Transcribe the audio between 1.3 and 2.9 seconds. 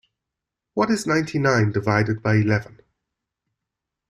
nine divided by eleven?